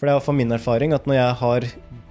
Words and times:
For 0.00 0.08
det 0.08 0.14
er 0.14 0.16
iallfall 0.16 0.36
min 0.38 0.52
erfaring 0.56 0.94
at 0.96 1.04
når 1.04 1.16
jeg 1.18 1.32
har 1.42 1.64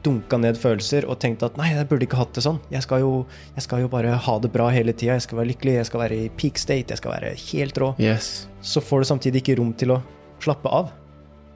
dunka 0.06 0.38
ned 0.38 0.60
følelser 0.62 1.08
og 1.10 1.18
tenkt 1.24 1.42
at 1.42 1.56
nei, 1.58 1.72
jeg 1.74 1.88
burde 1.90 2.06
ikke 2.06 2.20
hatt 2.20 2.36
det 2.38 2.44
sånn, 2.46 2.60
jeg 2.70 2.86
skal 2.86 3.02
jo, 3.02 3.10
jeg 3.56 3.66
skal 3.66 3.82
jo 3.82 3.90
bare 3.90 4.12
ha 4.14 4.36
det 4.44 4.52
bra 4.54 4.68
hele 4.70 4.94
tida, 4.94 5.16
jeg 5.18 5.26
skal 5.26 5.40
være 5.42 5.50
lykkelig, 5.56 5.74
jeg 5.80 5.88
skal 5.90 6.04
være 6.04 6.20
i 6.20 6.28
peak 6.38 6.62
state, 6.62 6.94
jeg 6.94 7.02
skal 7.02 7.16
være 7.16 7.32
helt 7.48 7.82
rå, 7.82 7.90
Yes. 7.98 8.46
så 8.62 8.78
får 8.86 9.02
du 9.02 9.10
samtidig 9.10 9.42
ikke 9.42 9.58
rom 9.58 9.74
til 9.74 9.96
å 9.98 10.00
slappe 10.46 10.70
av 10.70 10.94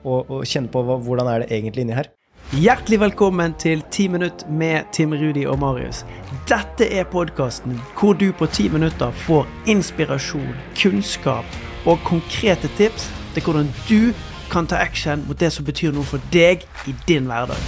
og, 0.02 0.26
og 0.26 0.42
kjenne 0.42 0.74
på 0.74 0.82
hva, 0.82 0.98
hvordan 1.06 1.30
er 1.30 1.44
det 1.44 1.54
egentlig 1.54 1.86
inni 1.86 1.96
her. 2.00 2.10
Hjertelig 2.58 2.98
velkommen 3.06 3.54
til 3.62 3.86
10 3.86 4.10
minutt 4.18 4.44
med 4.50 4.90
Tim 4.92 5.14
Rudi 5.14 5.46
og 5.46 5.62
Marius. 5.62 6.02
Dette 6.50 6.90
er 6.90 7.06
podkasten 7.14 7.78
hvor 7.94 8.18
du 8.18 8.32
på 8.34 8.50
10 8.50 8.74
minutter 8.74 9.14
får 9.24 9.46
inspirasjon, 9.70 10.50
kunnskap 10.82 11.46
og 11.86 12.02
konkrete 12.10 12.68
tips 12.74 13.06
til 13.38 13.46
hvordan 13.46 13.70
du 13.86 14.10
kan 14.54 14.66
ta 14.70 14.78
action 14.78 15.24
mot 15.26 15.38
det 15.38 15.50
som 15.50 15.66
betyr 15.66 15.90
noe 15.90 16.06
for 16.06 16.22
deg 16.30 16.62
i 16.86 16.92
din 17.08 17.26
hverdag. 17.26 17.58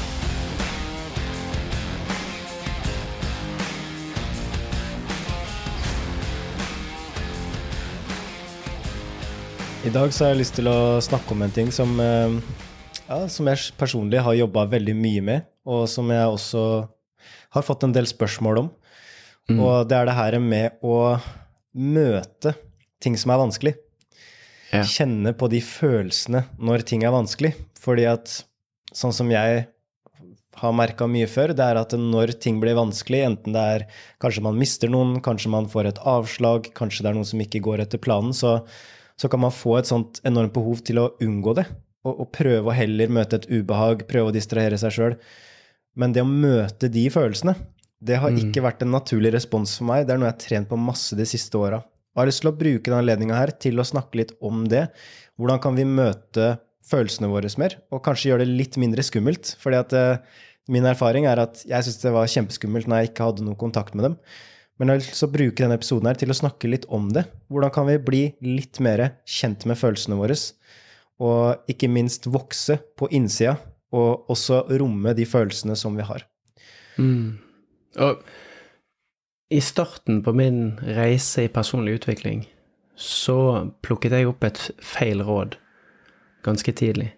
I 9.87 9.91
dag 9.95 10.15
så 10.15 10.24
har 10.24 10.33
jeg 10.33 10.41
lyst 10.45 10.55
til 10.59 10.70
å 10.70 10.98
snakke 11.02 11.34
om 11.34 11.43
en 11.43 11.55
ting 11.55 11.73
som, 11.74 11.98
eh, 12.02 12.38
ja, 13.09 13.18
som 13.30 13.51
jeg 13.51 13.74
personlig 13.79 14.23
har 14.23 14.38
jobba 14.38 14.66
veldig 14.71 14.95
mye 14.98 15.23
med, 15.23 15.46
og 15.66 15.88
som 15.91 16.10
jeg 16.10 16.27
også 16.27 16.62
har 17.55 17.62
fått 17.66 17.82
en 17.87 17.95
del 17.95 18.07
spørsmål 18.07 18.62
om. 18.62 18.71
Og 19.46 19.88
det 19.88 19.95
er 19.95 20.07
det 20.07 20.15
her 20.15 20.38
med 20.43 20.79
å 20.82 21.18
møte 21.74 22.55
ting 23.01 23.15
som 23.16 23.30
er 23.30 23.38
vanskelig. 23.38 23.74
Ja. 24.73 24.83
Kjenne 24.83 25.33
på 25.38 25.48
de 25.52 25.61
følelsene 25.62 26.47
når 26.59 26.84
ting 26.88 27.07
er 27.07 27.15
vanskelig. 27.15 27.55
Fordi 27.83 28.07
at 28.11 28.41
sånn 28.97 29.15
som 29.15 29.30
jeg 29.30 29.66
har 30.57 30.74
merka 30.74 31.07
mye 31.11 31.29
før, 31.29 31.52
det 31.57 31.65
er 31.65 31.79
at 31.80 31.93
når 32.01 32.33
ting 32.41 32.60
blir 32.63 32.77
vanskelig, 32.79 33.23
enten 33.29 33.57
det 33.57 33.65
er 33.77 33.87
kanskje 34.23 34.45
man 34.46 34.59
mister 34.59 34.90
noen, 34.93 35.18
kanskje 35.24 35.52
man 35.52 35.68
får 35.71 35.90
et 35.90 36.02
avslag, 36.09 36.71
kanskje 36.77 37.05
det 37.05 37.10
er 37.10 37.18
noen 37.18 37.29
som 37.29 37.43
ikke 37.45 37.60
går 37.65 37.85
etter 37.85 38.01
planen, 38.02 38.32
så, 38.37 38.59
så 39.21 39.30
kan 39.32 39.43
man 39.45 39.55
få 39.55 39.77
et 39.80 39.90
sånt 39.90 40.23
enormt 40.29 40.55
behov 40.57 40.80
til 40.87 41.02
å 41.02 41.10
unngå 41.24 41.59
det. 41.60 41.66
Og, 42.07 42.23
og 42.24 42.30
prøve 42.33 42.71
å 42.71 42.77
heller 42.77 43.12
møte 43.12 43.40
et 43.40 43.49
ubehag, 43.51 44.07
prøve 44.09 44.30
å 44.30 44.35
distrahere 44.35 44.79
seg 44.80 44.96
sjøl. 44.96 45.18
Men 45.96 46.15
det 46.16 46.24
å 46.24 46.29
møte 46.29 46.88
de 46.93 47.05
følelsene, 47.12 47.57
det 48.07 48.18
har 48.21 48.35
ikke 48.37 48.62
vært 48.65 48.85
en 48.85 48.93
naturlig 48.93 49.33
respons 49.35 49.79
for 49.79 49.88
meg. 49.88 50.05
Det 50.07 50.15
er 50.15 50.21
noe 50.21 50.29
jeg 50.29 50.37
har 50.37 50.43
trent 50.43 50.68
på 50.71 50.79
masse 50.79 51.16
de 51.16 51.24
siste 51.29 51.57
åra. 51.59 51.80
Jeg 52.16 52.22
har 52.22 52.30
lyst 52.30 52.40
til 52.40 52.48
å 52.48 52.56
bruke 52.56 52.88
denne 52.88 53.02
anledninga 53.02 53.42
til 53.60 53.76
å 53.76 53.84
snakke 53.84 54.16
litt 54.16 54.30
om 54.40 54.62
det. 54.72 54.86
Hvordan 55.36 55.59
kan 55.60 55.74
vi 55.76 55.84
møte 55.84 56.54
følelsene 56.88 57.28
våre 57.28 57.50
mer, 57.60 57.76
og 57.92 58.00
kanskje 58.06 58.30
gjøre 58.30 58.46
det 58.46 58.54
litt 58.56 58.78
mindre 58.80 59.04
skummelt? 59.04 59.50
Fordi 59.60 59.76
at 59.76 59.92
eh, 59.92 60.38
min 60.72 60.88
erfaring 60.88 61.28
er 61.28 61.42
at 61.44 61.60
jeg 61.68 61.84
syntes 61.84 62.00
det 62.00 62.14
var 62.14 62.30
kjempeskummelt 62.32 62.88
når 62.88 63.02
jeg 63.02 63.10
ikke 63.10 63.26
hadde 63.28 63.44
noen 63.44 63.59
kontakt 63.60 63.92
med 63.92 64.09
dem. 64.09 64.16
Men 64.81 64.88
jeg 64.88 64.97
har 64.97 65.03
lyst 65.03 65.20
til 65.20 65.28
å 65.28 65.34
bruke 65.34 65.60
denne 65.60 65.76
episoden 65.76 66.09
her 66.09 66.22
til 66.22 66.32
å 66.32 66.38
snakke 66.41 66.72
litt 66.72 66.88
om 66.88 67.10
det. 67.12 67.26
Hvordan 67.53 67.75
kan 67.76 67.88
vi 67.91 67.98
bli 68.09 68.22
litt 68.48 68.81
mer 68.84 69.04
kjent 69.28 69.69
med 69.69 69.76
følelsene 69.76 70.16
våre? 70.16 70.41
Og 71.20 71.69
ikke 71.69 71.92
minst 71.92 72.31
vokse 72.32 72.78
på 72.97 73.12
innsida, 73.12 73.59
og 73.92 74.32
også 74.32 74.64
romme 74.81 75.12
de 75.16 75.28
følelsene 75.28 75.76
som 75.76 76.00
vi 76.00 76.09
har. 76.09 76.25
Mm. 76.97 77.37
Og 78.09 78.25
i 79.49 79.61
starten 79.61 80.22
på 80.22 80.33
min 80.33 80.81
reise 80.83 81.44
i 81.44 81.49
personlig 81.49 82.00
utvikling 82.00 82.47
så 82.97 83.69
plukket 83.84 84.16
jeg 84.16 84.27
opp 84.27 84.44
et 84.44 84.59
feil 84.83 85.21
råd 85.22 85.59
ganske 86.47 86.72
tidlig. 86.72 87.11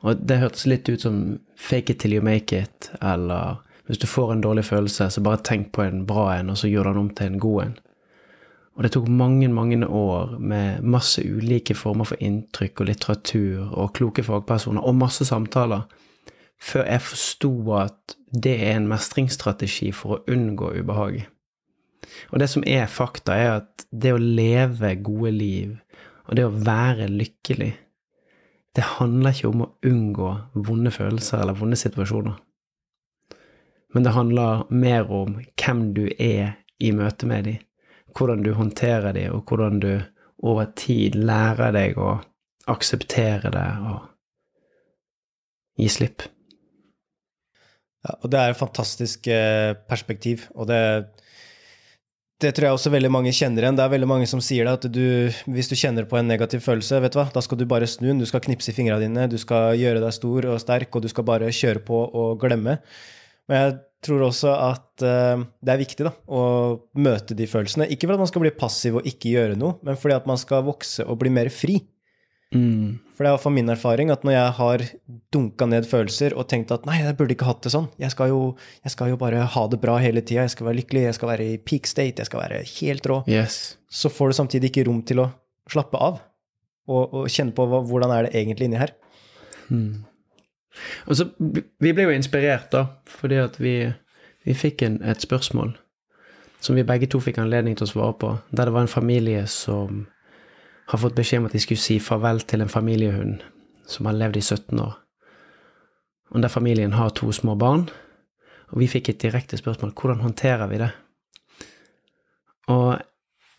Og 0.00 0.22
det 0.24 0.38
hørtes 0.40 0.66
litt 0.70 0.88
ut 0.88 1.02
som 1.02 1.40
fake 1.58 1.92
it 1.92 2.00
till 2.00 2.14
you 2.14 2.24
make 2.24 2.56
it, 2.56 2.90
eller 3.02 3.60
hvis 3.86 3.98
du 3.98 4.06
får 4.06 4.32
en 4.32 4.44
dårlig 4.44 4.64
følelse, 4.64 5.10
så 5.10 5.20
bare 5.20 5.42
tenk 5.44 5.72
på 5.72 5.82
en 5.82 6.04
bra 6.06 6.30
en, 6.36 6.52
og 6.52 6.58
så 6.60 6.70
gjør 6.70 6.90
den 6.90 7.00
om 7.02 7.10
til 7.10 7.26
en 7.26 7.40
god 7.42 7.62
en. 7.64 7.74
Og 8.76 8.84
det 8.84 8.92
tok 8.94 9.08
mange, 9.08 9.48
mange 9.48 9.86
år 9.86 10.38
med 10.38 10.84
masse 10.86 11.20
ulike 11.20 11.74
former 11.74 12.06
for 12.08 12.22
inntrykk 12.22 12.80
og 12.80 12.88
litteratur 12.88 13.74
og 13.74 13.92
kloke 13.98 14.24
fagpersoner 14.24 14.86
og 14.86 14.96
masse 14.96 15.26
samtaler 15.26 15.82
før 16.60 16.86
jeg 16.86 17.02
forsto 17.02 17.50
at 17.80 18.16
det 18.44 18.54
er 18.68 18.76
en 18.76 18.88
mestringsstrategi 18.88 19.90
for 19.96 20.16
å 20.16 20.22
unngå 20.32 20.70
ubehag. 20.80 21.22
Og 22.30 22.40
det 22.42 22.50
som 22.50 22.64
er 22.66 22.90
fakta, 22.90 23.36
er 23.36 23.52
at 23.60 23.86
det 23.90 24.14
å 24.14 24.20
leve 24.20 24.94
gode 25.04 25.32
liv 25.36 25.78
og 26.30 26.36
det 26.38 26.46
å 26.46 26.54
være 26.54 27.08
lykkelig, 27.10 27.72
det 28.76 28.86
handler 28.86 29.34
ikke 29.34 29.50
om 29.50 29.64
å 29.64 29.72
unngå 29.90 30.28
vonde 30.68 30.92
følelser 30.94 31.42
eller 31.42 31.58
vonde 31.58 31.78
situasjoner. 31.78 32.36
Men 33.90 34.06
det 34.06 34.14
handler 34.14 34.62
mer 34.70 35.10
om 35.10 35.40
hvem 35.58 35.88
du 35.96 36.04
er 36.14 36.60
i 36.78 36.92
møte 36.94 37.26
med 37.26 37.48
dem, 37.48 37.58
hvordan 38.14 38.44
du 38.46 38.52
håndterer 38.54 39.16
dem, 39.16 39.34
og 39.34 39.50
hvordan 39.50 39.80
du 39.82 39.92
over 40.46 40.70
tid 40.78 41.18
lærer 41.18 41.74
deg 41.74 41.98
å 41.98 42.20
akseptere 42.70 43.50
det 43.50 43.66
og 43.90 44.06
gi 45.80 45.88
slipp. 45.90 46.22
Ja, 48.06 48.14
og 48.22 48.30
det 48.32 48.40
er 48.40 48.52
et 48.52 48.60
fantastisk 48.60 49.26
eh, 49.28 49.74
perspektiv, 49.90 50.46
og 50.54 50.70
det, 50.70 50.80
det 52.40 52.50
tror 52.56 52.66
jeg 52.66 52.76
også 52.78 52.92
veldig 52.94 53.10
mange 53.12 53.32
kjenner 53.36 53.66
igjen. 53.66 53.76
Det 53.78 53.84
er 53.84 53.92
veldig 53.92 54.08
mange 54.08 54.28
som 54.30 54.40
sier 54.44 54.66
det, 54.66 54.72
at 54.78 54.86
du, 54.92 55.04
hvis 55.52 55.70
du 55.70 55.76
kjenner 55.78 56.06
på 56.08 56.18
en 56.18 56.28
negativ 56.30 56.64
følelse, 56.64 57.00
vet 57.04 57.14
du 57.14 57.20
hva, 57.20 57.28
da 57.34 57.42
skal 57.44 57.60
du 57.60 57.66
bare 57.68 57.88
snu 57.90 58.08
den, 58.08 58.22
du 58.22 58.28
skal 58.28 58.42
knipse 58.44 58.72
i 58.72 58.76
fingrene 58.76 59.02
dine, 59.04 59.28
du 59.30 59.36
skal 59.40 59.76
gjøre 59.78 60.02
deg 60.02 60.16
stor 60.16 60.48
og 60.54 60.60
sterk, 60.62 60.90
og 60.94 61.04
du 61.04 61.10
skal 61.12 61.26
bare 61.28 61.52
kjøre 61.54 61.84
på 61.86 62.00
og 62.22 62.40
glemme. 62.42 62.78
Men 63.50 63.64
jeg 63.64 63.76
tror 64.06 64.26
også 64.30 64.52
at 64.54 65.04
uh, 65.04 65.44
det 65.60 65.74
er 65.74 65.82
viktig 65.82 66.06
da, 66.06 66.14
å 66.32 66.42
møte 66.96 67.36
de 67.36 67.48
følelsene. 67.50 67.88
Ikke 67.92 68.08
for 68.08 68.16
at 68.16 68.24
man 68.24 68.30
skal 68.30 68.44
bli 68.46 68.54
passiv 68.56 69.00
og 69.00 69.08
ikke 69.08 69.34
gjøre 69.34 69.58
noe, 69.60 69.76
men 69.86 69.98
fordi 70.00 70.16
at 70.16 70.28
man 70.30 70.40
skal 70.40 70.64
vokse 70.68 71.04
og 71.04 71.20
bli 71.20 71.32
mer 71.34 71.52
fri. 71.52 71.80
Mm. 72.54 72.98
For 73.14 73.22
det 73.22 73.28
er 73.28 73.34
iallfall 73.36 73.54
min 73.54 73.70
erfaring 73.70 74.08
at 74.10 74.24
når 74.26 74.32
jeg 74.34 74.54
har 74.56 74.82
dunka 75.30 75.66
ned 75.70 75.86
følelser 75.86 76.34
og 76.34 76.48
tenkt 76.50 76.72
at 76.74 76.86
nei, 76.88 76.96
jeg 76.98 77.14
burde 77.18 77.36
ikke 77.36 77.46
hatt 77.46 77.60
det 77.62 77.70
sånn, 77.74 77.86
jeg 78.00 78.10
skal 78.10 78.32
jo, 78.32 78.40
jeg 78.82 78.94
skal 78.94 79.12
jo 79.12 79.18
bare 79.20 79.44
ha 79.54 79.62
det 79.70 79.78
bra 79.82 79.98
hele 80.02 80.22
tida, 80.24 80.46
jeg 80.48 80.54
skal 80.56 80.66
være 80.70 80.80
lykkelig, 80.80 81.04
jeg 81.06 81.18
skal 81.18 81.30
være 81.30 81.46
i 81.46 81.58
peak 81.62 81.86
state, 81.86 82.18
jeg 82.24 82.30
skal 82.30 82.42
være 82.42 82.62
helt 82.80 83.06
rå, 83.06 83.20
Yes. 83.30 83.76
så 83.86 84.10
får 84.10 84.32
du 84.32 84.38
samtidig 84.40 84.72
ikke 84.72 84.86
rom 84.88 85.02
til 85.06 85.22
å 85.22 85.28
slappe 85.70 86.00
av 86.00 86.18
og, 86.90 87.02
og 87.14 87.28
kjenne 87.30 87.54
på 87.54 87.68
hva, 87.70 87.84
hvordan 87.86 88.16
er 88.16 88.26
det 88.26 88.34
egentlig 88.40 88.66
inni 88.66 88.80
her. 88.80 88.96
Mm. 89.70 90.02
Og 91.06 91.16
så, 91.18 91.28
vi 91.38 91.92
ble 91.94 92.08
jo 92.08 92.16
inspirert, 92.16 92.70
da, 92.74 92.86
fordi 93.06 93.38
at 93.42 93.60
vi, 93.62 93.74
vi 94.46 94.56
fikk 94.58 94.82
en, 94.86 94.98
et 95.06 95.22
spørsmål 95.22 95.76
som 96.60 96.76
vi 96.76 96.84
begge 96.84 97.06
to 97.08 97.20
fikk 97.24 97.38
anledning 97.40 97.76
til 97.78 97.86
å 97.86 97.92
svare 97.92 98.16
på, 98.20 98.32
der 98.50 98.68
det 98.68 98.74
var 98.74 98.84
en 98.84 98.90
familie 98.90 99.46
som 99.48 100.02
har 100.90 100.98
fått 100.98 101.14
beskjed 101.14 101.42
om 101.42 101.46
at 101.46 101.54
de 101.54 101.62
skulle 101.62 101.80
si 101.80 102.00
farvel 102.02 102.42
til 102.50 102.64
en 102.64 102.72
familiehund 102.72 103.44
som 103.90 104.08
har 104.08 104.16
levd 104.18 104.40
i 104.40 104.42
17 104.42 104.80
år. 104.82 104.96
Og 106.30 106.42
der 106.42 106.50
familien 106.50 106.92
har 106.92 107.12
to 107.14 107.30
små 107.32 107.54
barn, 107.58 107.88
og 108.70 108.82
vi 108.82 108.90
fikk 108.90 109.10
et 109.10 109.22
direkte 109.22 109.58
spørsmål 109.58 109.94
hvordan 109.94 110.24
håndterer 110.24 110.66
vi 110.70 110.82
det? 110.82 110.90
Og, 112.70 112.98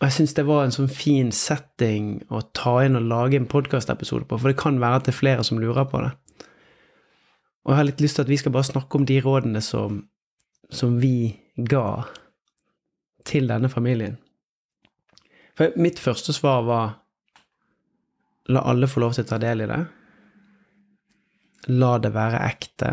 jeg 0.01 0.15
syns 0.15 0.33
det 0.33 0.47
var 0.47 0.63
en 0.65 0.73
sånn 0.73 0.89
fin 0.89 1.27
setting 1.35 2.23
å 2.33 2.39
ta 2.57 2.79
inn 2.81 2.97
og 2.97 3.05
lage 3.05 3.37
en 3.37 3.45
podkastepisode 3.45 4.25
på, 4.25 4.39
for 4.39 4.49
det 4.49 4.57
kan 4.59 4.79
være 4.81 4.97
at 4.97 5.05
det 5.05 5.13
er 5.13 5.19
flere 5.19 5.43
som 5.45 5.59
lurer 5.61 5.85
på 5.91 6.01
det. 6.01 6.11
Og 7.61 7.73
jeg 7.73 7.77
har 7.77 7.85
litt 7.85 8.01
lyst 8.01 8.17
til 8.17 8.25
at 8.25 8.31
vi 8.31 8.39
skal 8.41 8.55
bare 8.55 8.65
snakke 8.71 8.97
om 8.97 9.05
de 9.05 9.19
rådene 9.21 9.61
som, 9.61 9.99
som 10.73 10.95
vi 11.03 11.35
ga 11.69 12.01
til 13.29 13.51
denne 13.51 13.69
familien. 13.69 14.17
For 15.53 15.75
mitt 15.77 16.01
første 16.01 16.33
svar 16.33 16.65
var 16.65 17.00
la 18.49 18.63
alle 18.65 18.89
få 18.89 19.03
lov 19.03 19.15
til 19.15 19.25
å 19.25 19.29
ta 19.29 19.39
del 19.41 19.63
i 19.65 19.69
det. 19.69 19.79
La 21.69 21.95
det 22.01 22.13
være 22.15 22.41
ekte. 22.47 22.91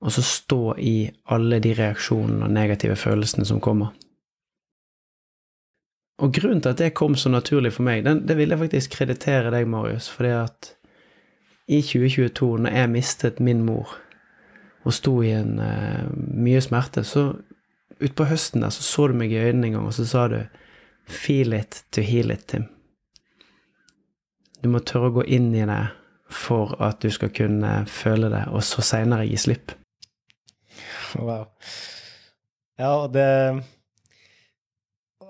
Og 0.00 0.12
så 0.14 0.24
stå 0.24 0.62
i 0.80 0.94
alle 1.30 1.60
de 1.62 1.74
reaksjonene 1.76 2.46
og 2.46 2.54
negative 2.54 2.96
følelsene 2.96 3.46
som 3.46 3.60
kommer. 3.62 3.92
Og 6.20 6.34
grunnen 6.36 6.60
til 6.60 6.74
at 6.74 6.80
det 6.80 6.94
kom 6.96 7.14
så 7.16 7.30
naturlig 7.32 7.72
for 7.76 7.86
meg, 7.86 8.04
den, 8.04 8.24
det 8.28 8.36
vil 8.36 8.52
jeg 8.52 8.60
faktisk 8.60 8.96
kreditere 8.98 9.52
deg, 9.54 9.68
Marius, 9.68 10.08
fordi 10.12 10.34
at 10.36 10.74
i 11.70 11.80
2022, 11.86 12.48
når 12.64 12.76
jeg 12.76 12.92
mistet 12.92 13.40
min 13.40 13.62
mor 13.64 13.94
og 14.84 14.96
sto 14.96 15.14
i 15.22 15.30
en 15.36 15.60
uh, 15.60 16.08
mye 16.16 16.60
smerte, 16.64 17.04
så 17.04 17.30
utpå 18.00 18.26
høsten 18.28 18.64
der 18.64 18.72
så 18.72 18.84
så 18.84 19.08
du 19.08 19.16
meg 19.16 19.32
i 19.32 19.40
øynene 19.40 19.68
en 19.68 19.78
gang, 19.78 19.86
og 19.86 19.94
så 19.94 20.06
sa 20.08 20.26
du 20.28 20.40
'feel 21.06 21.52
it 21.52 21.84
to 21.92 22.00
heal 22.00 22.30
it', 22.30 22.46
Tim. 22.46 22.68
Du 24.60 24.68
må 24.72 24.82
tørre 24.84 25.10
å 25.10 25.16
gå 25.20 25.26
inn 25.32 25.50
i 25.56 25.66
det 25.68 25.82
for 26.30 26.76
at 26.84 27.00
du 27.02 27.10
skal 27.10 27.32
kunne 27.34 27.80
føle 27.90 28.30
det, 28.30 28.44
og 28.54 28.62
så 28.66 28.84
seinere 28.86 29.26
gi 29.26 29.38
slipp. 29.40 29.74
Wow. 31.18 31.48
Ja, 32.78 32.92
og 33.02 33.12
det 33.16 33.28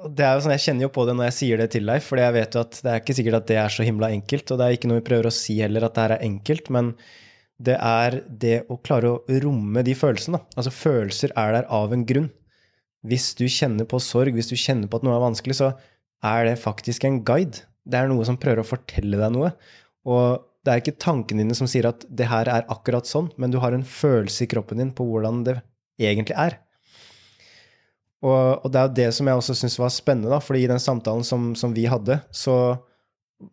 det 0.08 0.24
er 0.24 0.36
jo 0.36 0.44
sånn, 0.44 0.54
Jeg 0.54 0.64
kjenner 0.64 0.86
jo 0.86 0.92
på 0.94 1.04
det 1.04 1.14
når 1.16 1.26
jeg 1.28 1.36
sier 1.36 1.60
det 1.60 1.70
til 1.74 1.88
deg, 1.90 2.00
for 2.04 2.20
jeg 2.20 2.32
vet 2.32 2.54
jo 2.56 2.62
at 2.64 2.78
det 2.80 2.92
er 2.92 3.02
ikke 3.02 3.16
sikkert 3.18 3.38
at 3.40 3.48
det 3.50 3.58
er 3.60 3.74
så 3.74 3.84
himla 3.84 4.08
enkelt. 4.14 4.48
Og 4.48 4.56
det 4.56 4.66
er 4.66 4.76
ikke 4.76 4.88
noe 4.88 5.00
vi 5.00 5.08
prøver 5.10 5.28
å 5.28 5.34
si 5.34 5.58
heller, 5.60 5.84
at 5.84 5.96
det 5.96 6.04
her 6.06 6.14
er 6.16 6.24
enkelt. 6.24 6.70
Men 6.72 6.92
det 7.60 7.76
er 7.76 8.16
det 8.44 8.54
å 8.72 8.78
klare 8.80 9.10
å 9.12 9.40
romme 9.44 9.84
de 9.84 9.96
følelsene. 9.98 10.40
Altså 10.56 10.72
følelser 10.72 11.34
er 11.36 11.58
der 11.58 11.68
av 11.68 11.92
en 11.92 12.06
grunn. 12.08 12.30
Hvis 13.04 13.32
du 13.36 13.44
kjenner 13.48 13.88
på 13.88 14.00
sorg, 14.00 14.36
hvis 14.36 14.48
du 14.48 14.56
kjenner 14.56 14.88
på 14.88 15.00
at 15.00 15.04
noe 15.04 15.18
er 15.18 15.24
vanskelig, 15.26 15.58
så 15.60 15.74
er 16.24 16.48
det 16.48 16.56
faktisk 16.60 17.04
en 17.04 17.20
guide. 17.24 17.66
Det 17.90 17.98
er 17.98 18.10
noe 18.10 18.26
som 18.28 18.38
prøver 18.40 18.62
å 18.62 18.70
fortelle 18.70 19.18
deg 19.18 19.34
noe. 19.34 19.52
Og 20.08 20.46
det 20.64 20.72
er 20.72 20.82
ikke 20.82 21.00
tankene 21.00 21.44
dine 21.44 21.56
som 21.56 21.68
sier 21.70 21.88
at 21.88 22.04
det 22.06 22.28
her 22.30 22.48
er 22.52 22.66
akkurat 22.72 23.08
sånn, 23.08 23.30
men 23.40 23.52
du 23.52 23.58
har 23.62 23.74
en 23.74 23.86
følelse 23.86 24.44
i 24.44 24.50
kroppen 24.50 24.80
din 24.82 24.92
på 24.96 25.06
hvordan 25.08 25.42
det 25.46 25.56
egentlig 26.00 26.36
er. 26.38 26.58
Og, 28.20 28.66
og, 28.66 28.68
det 28.68 28.80
er 28.80 28.88
jo 28.88 28.96
det 28.98 29.08
som 29.16 29.28
jeg 29.30 29.40
også 29.40 29.56
syns 29.56 29.78
var 29.80 29.92
spennende, 29.94 30.32
da, 30.32 30.40
fordi 30.44 30.66
i 30.66 30.70
den 30.70 30.82
samtalen 30.82 31.24
som, 31.24 31.52
som, 31.56 31.72
vi 31.76 31.86
hadde, 31.88 32.18
så 32.28 32.76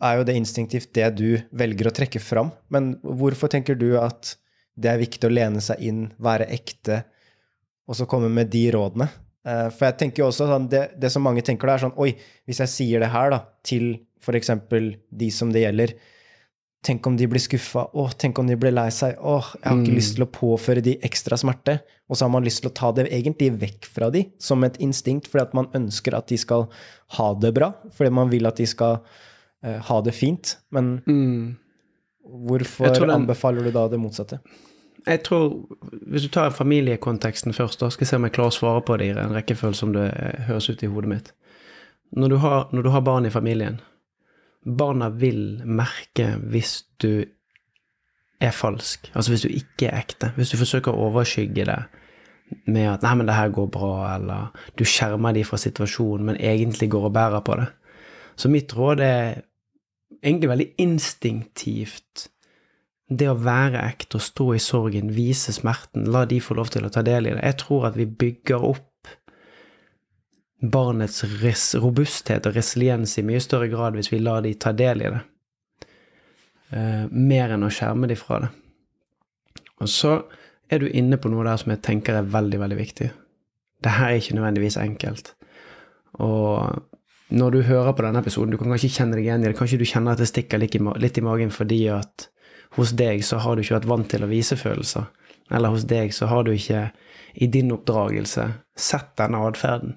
er 0.04 0.20
jo 0.20 0.26
det 0.28 0.36
instinktivt 0.36 0.92
det 0.98 1.08
du 1.16 1.30
velger 1.56 1.88
å 1.88 1.94
trekke 1.96 2.20
fram. 2.20 2.52
Men 2.74 2.98
hvorfor 3.00 3.52
tenker 3.52 3.80
du 3.80 3.94
at 4.02 4.36
det 4.78 4.92
er 4.92 5.00
viktig 5.00 5.30
å 5.30 5.32
lene 5.32 5.64
seg 5.64 5.80
inn, 5.88 6.10
være 6.20 6.50
ekte, 6.54 7.06
og 7.88 7.96
så 7.96 8.10
komme 8.12 8.28
med 8.34 8.52
de 8.52 8.66
rådene? 8.76 9.08
Eh, 9.48 9.70
for 9.72 9.88
jeg 9.88 9.98
tenker 10.02 10.26
jo 10.26 10.28
også 10.34 10.50
sånn, 10.50 10.68
det, 10.72 10.84
det, 11.00 11.14
som 11.14 11.24
mange 11.24 11.46
tenker 11.48 11.70
da, 11.70 11.78
er 11.78 11.86
sånn 11.86 11.96
Oi, 12.04 12.12
hvis 12.44 12.60
jeg 12.66 12.74
sier 12.74 13.04
det 13.04 13.14
her 13.14 13.32
da, 13.32 13.42
til 13.64 13.94
f.eks. 14.22 14.54
de 15.10 15.32
som 15.34 15.52
det 15.54 15.66
gjelder, 15.66 15.94
Tenk 16.86 17.08
om 17.08 17.18
de 17.18 17.26
blir 17.28 17.42
skuffa. 17.42 17.90
Åh, 17.94 18.12
tenk 18.22 18.40
om 18.40 18.48
de 18.48 18.56
blir 18.56 18.72
lei 18.72 18.88
seg. 18.94 19.18
Åh, 19.20 19.48
jeg 19.58 19.66
har 19.66 19.80
ikke 19.80 19.92
mm. 19.92 19.98
lyst 19.98 20.14
til 20.16 20.24
å 20.24 20.30
påføre 20.32 20.84
de 20.86 20.94
ekstra 21.04 21.36
smerte. 21.40 21.80
Og 22.08 22.16
så 22.16 22.28
har 22.28 22.32
man 22.32 22.46
lyst 22.46 22.62
til 22.64 22.70
å 22.70 22.76
ta 22.78 22.92
det 22.96 23.08
egentlig 23.10 23.50
vekk 23.60 23.88
fra 23.92 24.08
de 24.14 24.22
som 24.40 24.64
et 24.64 24.78
instinkt, 24.84 25.28
fordi 25.28 25.44
at 25.50 25.58
man 25.58 25.68
ønsker 25.76 26.16
at 26.16 26.30
de 26.30 26.38
skal 26.40 26.68
ha 27.18 27.32
det 27.42 27.52
bra. 27.58 27.74
Fordi 27.98 28.14
man 28.14 28.32
vil 28.32 28.48
at 28.48 28.62
de 28.62 28.70
skal 28.70 29.02
uh, 29.02 29.80
ha 29.90 29.98
det 30.06 30.14
fint. 30.16 30.54
Men 30.72 30.94
mm. 31.10 31.58
hvorfor 32.46 32.94
den, 32.94 33.16
anbefaler 33.18 33.68
du 33.68 33.74
da 33.76 33.88
det 33.92 34.00
motsatte? 34.00 34.40
Jeg 35.08 35.24
tror, 35.28 35.50
Hvis 36.08 36.24
du 36.28 36.32
tar 36.32 36.56
familiekonteksten 36.56 37.58
først, 37.58 37.82
da 37.82 37.90
skal 37.92 38.06
jeg 38.06 38.14
se 38.14 38.22
om 38.22 38.30
jeg 38.30 38.38
klarer 38.38 38.54
å 38.54 38.60
svare 38.62 38.86
på 38.86 38.96
det 39.02 39.12
i 39.12 39.18
en 39.18 39.36
rekkefølge 39.36 39.82
som 39.82 39.92
det 39.98 40.08
høres 40.48 40.70
ut 40.70 40.84
i 40.84 40.94
hodet 40.94 41.12
mitt. 41.12 41.36
Når 42.16 42.32
du 42.32 42.40
har, 42.44 42.68
når 42.72 42.86
du 42.86 42.94
har 42.96 43.04
barn 43.04 43.28
i 43.28 43.34
familien, 43.34 43.82
barna 44.66 45.10
vil 45.10 45.62
merke 45.66 46.34
hvis 46.50 46.82
du 47.02 47.26
er 48.42 48.54
falsk, 48.54 49.12
altså 49.14 49.32
hvis 49.34 49.46
du 49.46 49.50
ikke 49.50 49.90
er 49.90 50.02
ekte. 50.04 50.32
Hvis 50.38 50.54
du 50.54 50.60
forsøker 50.60 50.94
å 50.94 51.10
overskygge 51.10 51.66
det 51.66 51.80
med 52.66 52.88
at 52.88 53.04
'nei, 53.04 53.16
men 53.16 53.28
det 53.28 53.36
her 53.36 53.50
går 53.50 53.68
bra', 53.68 54.16
eller 54.16 54.52
du 54.78 54.86
skjermer 54.86 55.34
de 55.34 55.44
fra 55.44 55.58
situasjonen, 55.58 56.26
men 56.26 56.40
egentlig 56.40 56.90
går 56.90 57.10
og 57.10 57.14
bærer 57.14 57.40
på 57.42 57.56
det. 57.60 57.68
Så 58.38 58.50
mitt 58.50 58.74
råd 58.78 59.00
er 59.00 59.42
egentlig 60.24 60.50
veldig 60.50 60.70
instinktivt. 60.78 62.28
Det 63.10 63.30
å 63.30 63.40
være 63.40 63.82
ekte 63.88 64.20
og 64.20 64.22
stå 64.22 64.54
i 64.54 64.60
sorgen, 64.60 65.16
vise 65.16 65.54
smerten, 65.54 66.06
la 66.12 66.26
de 66.26 66.40
få 66.44 66.54
lov 66.54 66.70
til 66.70 66.86
å 66.86 66.90
ta 66.90 67.02
del 67.02 67.28
i 67.28 67.34
det. 67.36 67.44
Jeg 67.44 67.58
tror 67.58 67.88
at 67.88 67.98
vi 67.98 68.06
bygger 68.06 68.64
opp 68.64 68.84
barnets 70.62 71.24
robusthet 71.78 72.48
og 72.50 72.56
resiliens 72.58 73.18
i 73.20 73.26
mye 73.26 73.42
større 73.44 73.70
grad 73.70 73.98
hvis 73.98 74.10
vi 74.12 74.22
lar 74.22 74.42
de 74.46 74.56
ta 74.58 74.74
del 74.74 75.04
i 75.04 75.12
det. 75.14 75.22
Uh, 76.74 77.06
mer 77.12 77.54
enn 77.56 77.64
å 77.64 77.72
skjerme 77.72 78.10
de 78.10 78.18
fra 78.20 78.42
det. 78.44 78.52
Og 79.78 79.90
så 79.92 80.18
er 80.72 80.82
du 80.82 80.90
inne 80.90 81.20
på 81.22 81.30
noe 81.32 81.46
der 81.48 81.60
som 81.62 81.72
jeg 81.72 81.84
tenker 81.86 82.18
er 82.18 82.32
veldig, 82.34 82.60
veldig 82.60 82.78
viktig. 82.80 83.10
Det 83.84 83.94
her 83.94 84.12
er 84.12 84.22
ikke 84.22 84.36
nødvendigvis 84.36 84.80
enkelt. 84.82 85.36
Og 86.24 86.82
når 87.30 87.52
du 87.54 87.62
hører 87.68 87.94
på 87.94 88.04
denne 88.04 88.24
episoden, 88.24 88.52
du 88.52 88.58
kan 88.58 88.72
kanskje 88.72 88.90
kjenne 88.96 89.18
deg 89.18 89.28
igjen 89.28 89.46
i 89.46 89.50
det. 89.50 89.58
Kanskje 89.60 89.80
du 89.80 89.86
kjenner 89.88 90.16
at 90.16 90.24
det 90.24 90.30
stikker 90.32 90.62
litt 90.62 90.76
i, 90.76 90.82
litt 90.98 91.20
i 91.20 91.24
magen 91.24 91.54
fordi 91.54 91.84
at 91.94 92.30
hos 92.76 92.94
deg 92.98 93.24
så 93.24 93.40
har 93.44 93.56
du 93.56 93.64
ikke 93.64 93.78
vært 93.78 93.90
vant 93.92 94.10
til 94.12 94.26
å 94.26 94.32
vise 94.32 94.58
følelser. 94.60 95.08
Eller 95.54 95.72
hos 95.72 95.86
deg 95.88 96.12
så 96.16 96.28
har 96.32 96.44
du 96.44 96.52
ikke 96.56 96.90
i 97.38 97.48
din 97.52 97.72
oppdragelse 97.76 98.48
sett 98.76 99.14
denne 99.20 99.44
atferden. 99.46 99.96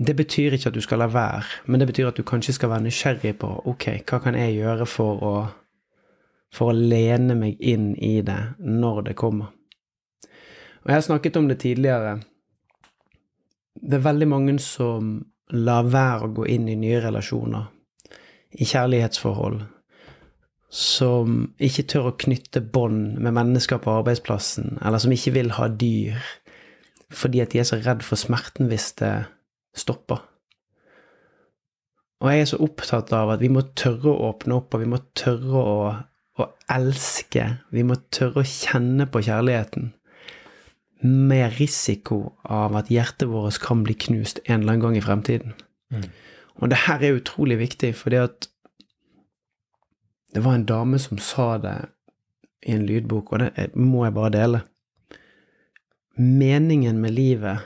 Det 0.00 0.14
betyr 0.16 0.54
ikke 0.56 0.70
at 0.70 0.76
du 0.76 0.80
skal 0.80 1.02
la 1.02 1.10
være, 1.12 1.44
men 1.68 1.80
det 1.80 1.90
betyr 1.90 2.08
at 2.08 2.16
du 2.16 2.24
kanskje 2.24 2.54
skal 2.56 2.70
være 2.72 2.86
nysgjerrig 2.86 3.34
på 3.42 3.48
ok, 3.68 3.86
hva 4.08 4.20
kan 4.24 4.36
jeg 4.38 4.54
gjøre 4.56 4.86
for 4.88 5.24
å, 5.28 5.32
for 6.56 6.72
å 6.72 6.76
lene 6.76 7.36
meg 7.36 7.60
inn 7.60 7.90
i 7.96 8.22
det 8.24 8.38
når 8.64 9.02
det 9.10 9.16
kommer. 9.20 9.50
Og 10.80 10.88
jeg 10.88 10.96
har 10.96 11.04
snakket 11.04 11.36
om 11.36 11.50
det 11.50 11.58
tidligere. 11.60 12.14
Det 13.76 13.98
er 13.98 14.06
veldig 14.06 14.28
mange 14.28 14.54
som 14.64 15.18
lar 15.52 15.90
være 15.92 16.30
å 16.30 16.32
gå 16.38 16.46
inn 16.48 16.70
i 16.70 16.78
nye 16.80 17.02
relasjoner, 17.04 17.66
i 18.56 18.64
kjærlighetsforhold, 18.64 19.60
som 20.70 21.42
ikke 21.60 21.84
tør 21.92 22.08
å 22.08 22.14
knytte 22.24 22.62
bånd 22.62 23.18
med 23.20 23.36
mennesker 23.36 23.82
på 23.82 23.98
arbeidsplassen, 24.00 24.78
eller 24.80 25.02
som 25.02 25.12
ikke 25.12 25.34
vil 25.36 25.52
ha 25.58 25.68
dyr 25.68 26.24
fordi 27.10 27.40
at 27.42 27.50
de 27.50 27.58
er 27.58 27.66
så 27.66 27.80
redd 27.82 28.04
for 28.06 28.14
smerten 28.14 28.68
hvis 28.70 28.92
det 29.00 29.10
stopper. 29.76 30.24
Og 32.20 32.28
jeg 32.28 32.42
er 32.42 32.50
så 32.50 32.58
opptatt 32.60 33.12
av 33.16 33.32
at 33.32 33.40
vi 33.40 33.48
må 33.52 33.62
tørre 33.78 34.12
å 34.12 34.28
åpne 34.28 34.58
opp, 34.60 34.74
og 34.76 34.82
vi 34.82 34.90
må 34.92 35.00
tørre 35.16 35.62
å, 35.62 35.76
å 36.36 36.48
elske. 36.72 37.46
Vi 37.72 37.84
må 37.86 37.96
tørre 38.12 38.42
å 38.42 38.50
kjenne 38.50 39.06
på 39.08 39.22
kjærligheten. 39.24 39.92
Med 41.00 41.56
risiko 41.56 42.34
av 42.44 42.76
at 42.76 42.92
hjertet 42.92 43.30
vårt 43.30 43.56
kan 43.64 43.86
bli 43.86 43.96
knust 43.96 44.42
en 44.44 44.58
eller 44.60 44.74
annen 44.74 44.84
gang 44.84 44.98
i 44.98 45.04
fremtiden. 45.04 45.56
Mm. 45.88 46.10
Og 46.60 46.68
det 46.68 46.82
her 46.84 47.00
er 47.00 47.16
utrolig 47.16 47.56
viktig, 47.62 47.94
fordi 47.96 48.20
at 48.20 48.50
det 50.34 50.44
var 50.44 50.58
en 50.58 50.68
dame 50.68 51.00
som 51.00 51.18
sa 51.18 51.54
det 51.58 51.78
i 52.68 52.76
en 52.76 52.84
lydbok, 52.86 53.32
og 53.32 53.46
det 53.46 53.70
må 53.74 54.04
jeg 54.04 54.14
bare 54.14 54.34
dele. 54.34 54.60
Meningen 56.20 57.00
med 57.00 57.16
livet 57.16 57.64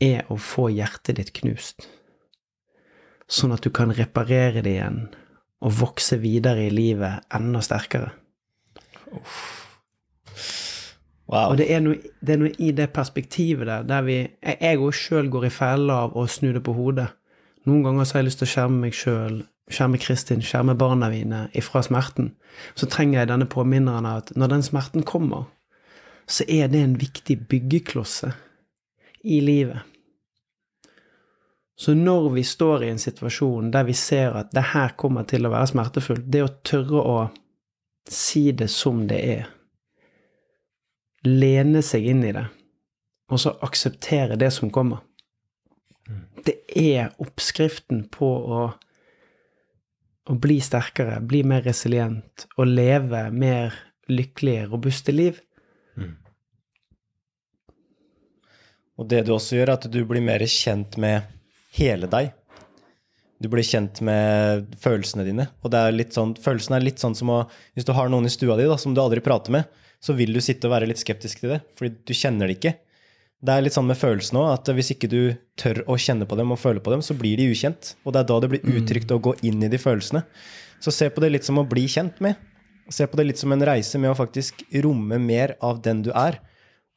er 0.00 0.28
å 0.32 0.36
få 0.40 0.68
hjertet 0.72 1.18
ditt 1.20 1.32
knust, 1.36 1.86
sånn 3.30 3.52
at 3.54 3.64
du 3.64 3.70
kan 3.74 3.92
reparere 3.94 4.64
det 4.64 4.76
igjen 4.78 5.02
og 5.60 5.76
vokse 5.76 6.16
videre 6.22 6.66
i 6.66 6.72
livet 6.72 7.26
enda 7.36 7.60
sterkere. 7.64 8.14
Wow. 11.30 11.52
Og 11.52 11.58
det 11.60 11.68
er, 11.70 11.82
noe, 11.84 11.98
det 12.18 12.34
er, 12.34 12.40
noe, 12.40 12.50
i 12.58 12.72
det 12.74 12.88
perspektivet 12.94 13.68
der, 13.68 13.84
der 13.86 14.02
vi 14.02 14.16
Jeg 14.42 14.80
òg 14.82 14.96
sjøl 14.96 15.28
går 15.30 15.46
i 15.46 15.52
fella 15.54 16.00
av 16.06 16.16
å 16.18 16.26
snu 16.26 16.50
det 16.56 16.62
på 16.66 16.74
hodet. 16.74 17.06
Noen 17.68 17.84
ganger 17.86 18.08
så 18.08 18.16
har 18.16 18.24
jeg 18.24 18.30
lyst 18.30 18.40
til 18.42 18.48
å 18.48 18.52
skjerme 18.54 18.82
meg 18.86 18.96
sjøl, 18.96 19.36
skjerme 19.70 20.00
Kristin, 20.02 20.42
skjerme 20.42 20.74
barna 20.74 21.10
mine 21.12 21.44
ifra 21.54 21.84
smerten. 21.86 22.32
Så 22.74 22.88
trenger 22.90 23.20
jeg 23.20 23.30
denne 23.30 23.46
påminneren 23.50 24.08
av 24.08 24.24
at 24.24 24.32
når 24.34 24.54
den 24.56 24.66
smerten 24.66 25.06
kommer, 25.06 25.46
så 26.26 26.46
er 26.48 26.70
det 26.72 26.82
en 26.82 26.98
viktig 26.98 27.36
byggeklosse 27.50 28.32
i 29.24 29.40
livet. 29.40 29.80
Så 31.80 31.94
når 31.94 32.28
vi 32.30 32.44
står 32.44 32.84
i 32.84 32.90
en 32.92 32.98
situasjon 33.00 33.70
der 33.72 33.86
vi 33.88 33.94
ser 33.96 34.34
at 34.36 34.50
det 34.52 34.66
her 34.74 34.92
kommer 35.00 35.24
til 35.28 35.48
å 35.48 35.52
være 35.54 35.70
smertefullt, 35.70 36.26
det 36.28 36.42
å 36.44 36.50
tørre 36.60 37.04
å 37.08 37.20
si 38.10 38.50
det 38.52 38.68
som 38.68 39.06
det 39.08 39.20
er, 39.38 39.46
lene 41.24 41.80
seg 41.84 42.04
inn 42.12 42.20
i 42.28 42.34
det, 42.36 42.44
og 43.32 43.40
så 43.40 43.54
akseptere 43.64 44.36
det 44.40 44.50
som 44.52 44.68
kommer, 44.74 45.00
mm. 46.08 46.22
det 46.44 46.56
er 46.76 47.14
oppskriften 47.22 48.04
på 48.12 48.28
å, 48.28 48.62
å 50.28 50.36
bli 50.36 50.58
sterkere, 50.64 51.20
bli 51.24 51.40
mer 51.48 51.64
resilient 51.64 52.44
og 52.58 52.68
leve 52.68 53.28
mer 53.32 53.76
lykkelige, 54.10 54.68
robuste 54.68 55.16
liv. 55.16 55.40
Og 59.00 59.08
det 59.08 59.24
du 59.24 59.32
også 59.32 59.56
gjør, 59.56 59.72
er 59.72 59.78
at 59.78 59.88
du 59.88 60.02
blir 60.04 60.22
mer 60.24 60.44
kjent 60.44 60.98
med 61.00 61.24
hele 61.78 62.08
deg. 62.10 62.34
Du 63.40 63.48
blir 63.48 63.64
kjent 63.64 64.02
med 64.04 64.68
følelsene 64.82 65.24
dine. 65.24 65.46
Og 65.64 65.72
det 65.72 65.80
er 65.80 65.96
litt 65.96 66.12
sånn, 66.16 66.34
følelsene 66.36 66.76
er 66.76 66.84
litt 66.84 67.00
sånn 67.00 67.16
som 67.16 67.32
å 67.32 67.40
Hvis 67.72 67.88
du 67.88 67.94
har 67.96 68.12
noen 68.12 68.28
i 68.28 68.32
stua 68.32 68.58
di 68.58 68.68
da, 68.68 68.76
som 68.76 68.92
du 68.92 69.00
aldri 69.00 69.22
prater 69.24 69.54
med, 69.56 69.64
så 70.00 70.12
vil 70.16 70.32
du 70.36 70.40
sitte 70.44 70.68
og 70.68 70.74
være 70.74 70.88
litt 70.90 71.00
skeptisk 71.00 71.42
til 71.42 71.54
det, 71.54 71.60
fordi 71.76 71.96
du 72.08 72.12
kjenner 72.16 72.48
det 72.48 72.56
ikke. 72.58 72.74
Det 73.40 73.52
er 73.52 73.64
litt 73.64 73.72
sånn 73.72 73.88
med 73.88 73.96
følelsene 73.96 74.40
òg, 74.42 74.50
at 74.52 74.68
hvis 74.76 74.92
ikke 74.92 75.08
du 75.08 75.20
tør 75.60 75.80
å 75.88 75.96
kjenne 76.00 76.28
på 76.28 76.36
dem 76.36 76.52
og 76.52 76.60
føle 76.60 76.82
på 76.84 76.92
dem, 76.92 77.04
så 77.04 77.16
blir 77.16 77.40
de 77.40 77.48
ukjent. 77.52 77.94
Og 78.04 78.12
det 78.12 78.20
er 78.20 78.28
da 78.28 78.36
det 78.44 78.50
blir 78.52 78.76
utrygt 78.76 79.12
å 79.16 79.20
gå 79.20 79.32
inn 79.48 79.64
i 79.64 79.70
de 79.72 79.80
følelsene. 79.80 80.24
Så 80.80 80.92
se 80.92 81.08
på 81.12 81.24
det 81.24 81.32
litt 81.32 81.48
som 81.48 81.60
å 81.60 81.64
bli 81.68 81.86
kjent 81.88 82.20
med. 82.24 82.36
Se 82.92 83.06
på 83.08 83.16
det 83.16 83.30
litt 83.30 83.40
som 83.40 83.52
en 83.54 83.64
reise 83.64 84.00
med 84.00 84.12
å 84.12 84.18
faktisk 84.18 84.60
romme 84.84 85.20
mer 85.22 85.54
av 85.64 85.80
den 85.84 86.04
du 86.04 86.12
er. 86.12 86.40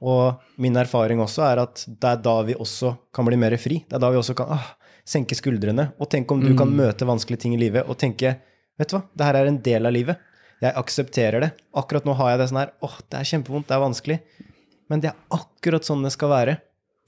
Og 0.03 0.41
min 0.60 0.75
erfaring 0.75 1.22
også 1.24 1.45
er 1.48 1.62
at 1.63 1.86
det 1.88 2.10
er 2.10 2.24
da 2.25 2.36
vi 2.43 2.55
også 2.60 2.91
kan 3.15 3.27
bli 3.27 3.39
mer 3.39 3.55
fri. 3.62 3.79
Det 3.88 3.95
er 3.95 4.03
da 4.03 4.12
vi 4.12 4.19
også 4.19 4.36
kan 4.38 4.51
ah, 4.57 4.74
senke 5.07 5.38
skuldrene. 5.38 5.91
Og 6.00 6.10
tenke 6.12 6.36
om 6.36 6.43
du 6.43 6.51
mm. 6.51 6.57
kan 6.60 6.74
møte 6.75 7.07
vanskelige 7.07 7.45
ting 7.45 7.55
i 7.55 7.62
livet 7.62 7.88
og 7.88 8.00
tenke 8.01 8.36
vet 8.79 8.89
du 8.89 8.98
hva, 8.98 9.03
det 9.13 9.27
her 9.27 9.39
er 9.39 9.50
en 9.50 9.62
del 9.63 9.88
av 9.88 9.95
livet. 9.95 10.19
Jeg 10.63 10.75
aksepterer 10.79 11.43
det. 11.43 11.51
Akkurat 11.75 12.05
nå 12.07 12.15
har 12.19 12.33
jeg 12.33 12.41
det 12.41 12.50
sånn 12.51 12.62
her 12.62 12.74
åh, 12.83 12.98
det 13.12 13.19
er 13.19 13.29
kjempevondt, 13.31 13.67
det 13.69 13.75
er 13.77 13.83
vanskelig. 13.83 14.19
Men 14.91 15.03
det 15.03 15.12
er 15.12 15.39
akkurat 15.39 15.88
sånn 15.88 16.03
det 16.05 16.13
skal 16.15 16.31
være. 16.31 16.57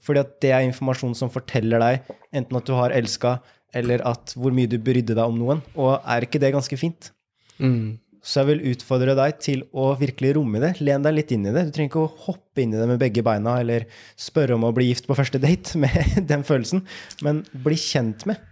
Fordi 0.06 0.22
at 0.22 0.32
det 0.44 0.52
er 0.54 0.64
informasjon 0.66 1.16
som 1.18 1.32
forteller 1.32 1.82
deg 1.82 2.10
enten 2.36 2.58
at 2.58 2.68
du 2.68 2.74
har 2.76 2.94
elska, 2.94 3.38
eller 3.76 4.04
at 4.06 4.32
hvor 4.38 4.54
mye 4.54 4.70
du 4.70 4.78
brydde 4.80 5.16
deg 5.16 5.24
om 5.24 5.38
noen. 5.40 5.62
Og 5.74 5.96
er 5.98 6.26
ikke 6.26 6.40
det 6.42 6.54
ganske 6.54 6.78
fint? 6.80 7.10
Mm. 7.58 7.96
Så 8.26 8.42
jeg 8.42 8.48
vil 8.48 8.64
utfordre 8.72 9.14
deg 9.14 9.36
til 9.38 9.62
å 9.70 9.92
virkelig 9.98 10.32
romme 10.34 10.58
det. 10.58 10.72
Len 10.82 11.04
deg 11.04 11.14
litt 11.14 11.30
inn 11.34 11.46
i 11.46 11.52
det. 11.54 11.68
Du 11.68 11.76
trenger 11.76 11.92
ikke 11.92 12.02
å 12.02 12.24
hoppe 12.24 12.64
inn 12.64 12.74
i 12.74 12.80
det 12.80 12.88
med 12.90 12.98
begge 12.98 13.22
beina 13.26 13.54
eller 13.62 13.86
spørre 14.18 14.56
om 14.56 14.66
å 14.66 14.72
bli 14.74 14.88
gift 14.88 15.06
på 15.06 15.14
første 15.14 15.38
date 15.42 15.78
med 15.82 16.26
den 16.26 16.42
følelsen, 16.46 16.82
men 17.22 17.44
bli 17.64 17.78
kjent 17.78 18.26
med. 18.26 18.42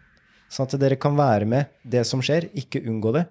Sånn 0.54 0.68
at 0.68 0.78
dere 0.78 0.98
kan 1.00 1.16
være 1.18 1.48
med 1.50 1.72
det 1.90 2.04
som 2.06 2.22
skjer, 2.22 2.46
ikke 2.54 2.84
unngå 2.86 3.16
det. 3.16 3.24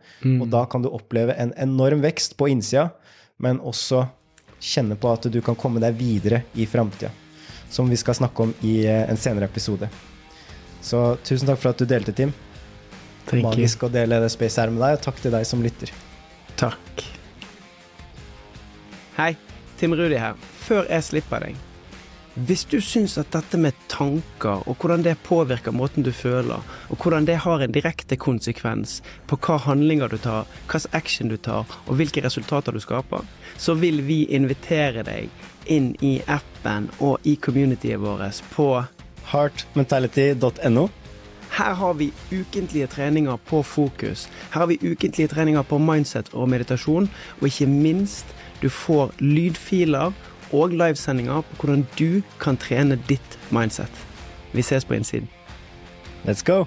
Og 0.44 0.50
da 0.52 0.66
kan 0.68 0.84
du 0.84 0.92
oppleve 0.92 1.38
en 1.40 1.56
enorm 1.64 2.04
vekst 2.04 2.36
på 2.36 2.50
innsida, 2.52 2.90
men 3.40 3.64
også 3.64 4.04
kjenne 4.60 5.00
på 5.00 5.12
at 5.16 5.32
du 5.32 5.40
kan 5.44 5.56
komme 5.60 5.80
deg 5.84 5.96
videre 5.96 6.44
i 6.60 6.68
framtida. 6.68 7.14
Som 7.72 7.88
vi 7.88 7.98
skal 7.98 8.20
snakke 8.20 8.50
om 8.50 8.52
i 8.68 8.82
eh, 8.84 9.06
en 9.08 9.18
senere 9.18 9.48
episode. 9.48 9.88
Så 10.84 11.14
tusen 11.24 11.48
takk 11.48 11.64
for 11.64 11.72
at 11.72 11.80
du 11.80 11.88
delte, 11.88 12.12
Tim. 12.12 12.36
Magisk 13.40 13.88
å 13.88 13.92
dele 13.92 14.20
det 14.20 14.34
space 14.34 14.60
her 14.60 14.74
med 14.74 14.84
deg, 14.84 15.00
og 15.00 15.06
takk 15.08 15.24
til 15.24 15.32
deg 15.34 15.48
som 15.48 15.64
lytter. 15.64 15.94
Takk. 16.60 17.04
Hei, 19.18 19.36
Tim 19.78 19.94
Rudi 19.96 20.18
her. 20.18 20.34
Før 20.64 20.88
jeg 20.90 21.06
slipper 21.06 21.48
deg. 21.48 21.62
Hvis 22.34 22.64
du 22.66 22.80
syns 22.82 23.14
at 23.22 23.30
dette 23.30 23.60
med 23.62 23.78
tanker, 23.92 24.64
og 24.66 24.82
hvordan 24.82 25.04
det 25.06 25.20
påvirker 25.22 25.76
måten 25.76 26.02
du 26.02 26.10
føler, 26.10 26.64
og 26.90 26.98
hvordan 26.98 27.28
det 27.30 27.36
har 27.44 27.62
en 27.62 27.76
direkte 27.76 28.18
konsekvens 28.18 29.04
på 29.30 29.38
hva 29.38 29.60
handlinger 29.68 30.10
du 30.10 30.18
tar, 30.18 30.50
hvilken 30.66 30.98
action 30.98 31.30
du 31.30 31.38
tar, 31.38 31.70
og 31.86 32.00
hvilke 32.00 32.24
resultater 32.26 32.74
du 32.74 32.82
skaper, 32.82 33.22
så 33.58 33.78
vil 33.78 34.02
vi 34.08 34.24
invitere 34.34 35.06
deg 35.06 35.30
inn 35.70 35.94
i 36.02 36.16
appen 36.26 36.90
og 36.98 37.22
i 37.22 37.36
communityet 37.38 38.02
vårt 38.02 38.42
på 38.56 38.68
Heartmentality.no. 39.30 40.90
Her 41.54 41.74
har 41.74 41.94
vi 41.94 42.14
ukentlige 42.32 42.88
treninger 42.88 43.36
på 43.36 43.64
fokus. 43.64 44.26
Her 44.54 44.60
har 44.60 44.66
vi 44.66 44.92
ukentlige 44.92 45.28
treninger 45.28 45.62
på 45.62 45.78
mindset 45.78 46.30
og 46.34 46.50
meditasjon. 46.50 47.10
Og 47.42 47.46
ikke 47.46 47.66
minst, 47.66 48.26
du 48.62 48.70
får 48.70 49.14
lydfiler 49.20 50.12
og 50.54 50.70
livesendinger 50.70 51.42
på 51.42 51.66
hvordan 51.66 51.88
du 52.00 52.22
kan 52.42 52.58
trene 52.58 53.00
ditt 53.10 53.40
mindset. 53.52 54.06
Vi 54.54 54.62
ses 54.62 54.86
på 54.86 54.94
innsiden. 54.94 55.30
Let's 56.26 56.44
go! 56.44 56.66